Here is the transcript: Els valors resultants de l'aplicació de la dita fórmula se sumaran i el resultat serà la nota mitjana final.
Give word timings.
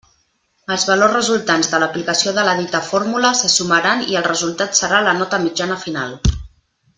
Els 0.75 0.85
valors 0.91 1.11
resultants 1.17 1.69
de 1.73 1.81
l'aplicació 1.83 2.33
de 2.37 2.45
la 2.47 2.55
dita 2.61 2.81
fórmula 2.87 3.33
se 3.43 3.53
sumaran 3.59 4.01
i 4.15 4.19
el 4.23 4.27
resultat 4.29 4.81
serà 4.81 5.03
la 5.11 5.15
nota 5.23 5.41
mitjana 5.45 5.79
final. 5.85 6.19